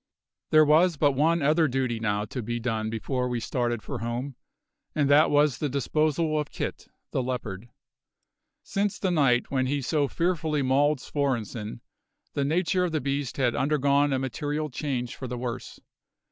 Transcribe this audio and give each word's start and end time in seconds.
There 0.49 0.65
was 0.65 0.97
but 0.97 1.11
one 1.11 1.43
other 1.43 1.67
duty 1.67 1.99
now 1.99 2.25
to 2.25 2.41
be 2.41 2.59
done 2.59 2.89
before 2.89 3.29
we 3.29 3.39
started 3.39 3.83
for 3.83 3.99
home, 3.99 4.35
and 4.95 5.07
that 5.11 5.29
was 5.29 5.59
the 5.59 5.69
disposal 5.69 6.39
of 6.39 6.49
Kit, 6.49 6.87
the 7.11 7.21
leopard. 7.21 7.69
Since 8.63 8.97
the 8.97 9.11
night 9.11 9.51
when 9.51 9.67
he 9.67 9.79
so 9.79 10.07
fearfully 10.07 10.63
mauled 10.63 10.99
Svorenssen 10.99 11.81
the 12.33 12.43
nature 12.43 12.83
of 12.83 12.93
the 12.93 12.99
beast 12.99 13.37
had 13.37 13.53
undergone 13.55 14.11
a 14.11 14.17
material 14.17 14.71
change 14.71 15.15
for 15.15 15.27
the 15.27 15.37
worse. 15.37 15.79